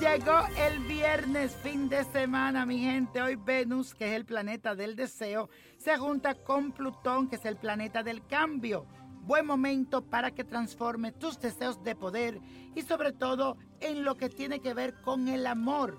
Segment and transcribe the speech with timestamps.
[0.00, 3.20] Llegó el viernes, fin de semana, mi gente.
[3.20, 7.56] Hoy Venus, que es el planeta del deseo, se junta con Plutón, que es el
[7.56, 8.86] planeta del cambio.
[9.22, 12.40] Buen momento para que transforme tus deseos de poder
[12.76, 15.98] y sobre todo en lo que tiene que ver con el amor.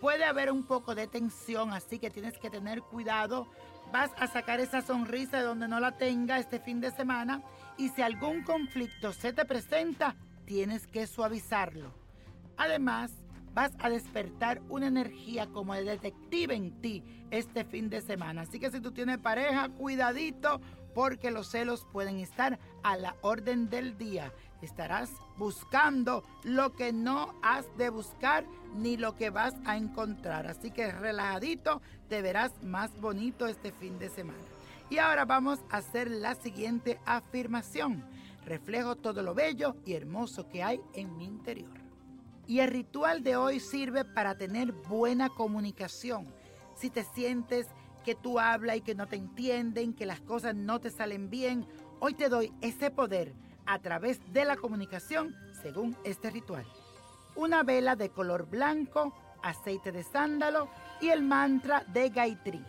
[0.00, 3.50] Puede haber un poco de tensión, así que tienes que tener cuidado.
[3.92, 7.42] Vas a sacar esa sonrisa de donde no la tenga este fin de semana
[7.76, 10.14] y si algún conflicto se te presenta,
[10.44, 11.92] tienes que suavizarlo.
[12.56, 13.10] Además,
[13.54, 18.42] vas a despertar una energía como de detective en ti este fin de semana.
[18.42, 20.60] Así que si tú tienes pareja, cuidadito
[20.94, 24.32] porque los celos pueden estar a la orden del día.
[24.62, 28.44] Estarás buscando lo que no has de buscar
[28.76, 30.46] ni lo que vas a encontrar.
[30.46, 34.38] Así que relajadito te verás más bonito este fin de semana.
[34.90, 38.04] Y ahora vamos a hacer la siguiente afirmación.
[38.44, 41.89] Reflejo todo lo bello y hermoso que hay en mi interior.
[42.50, 46.26] Y el ritual de hoy sirve para tener buena comunicación.
[46.74, 47.68] Si te sientes
[48.04, 51.64] que tú hablas y que no te entienden, que las cosas no te salen bien,
[52.00, 53.34] hoy te doy ese poder
[53.66, 56.66] a través de la comunicación según este ritual.
[57.36, 60.68] Una vela de color blanco, aceite de sándalo
[61.00, 62.64] y el mantra de Gayatri.